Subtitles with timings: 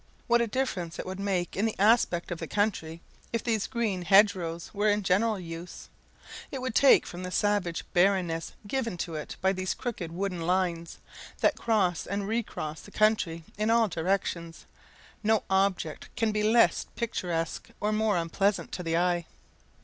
[0.25, 3.01] What a difference it would make in the aspect of the country
[3.31, 5.89] if these green hedgerows were in general use!
[6.49, 10.97] It would take from the savage barrenness given to it by these crooked wooden lines,
[11.41, 14.65] that cross and recross the country in all directions:
[15.21, 19.27] no object can be less picturesque or more unpleasing to the eye.